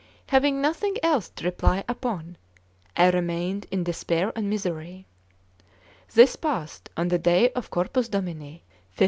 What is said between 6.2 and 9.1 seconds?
passed on the day of Corpus Domini 1539.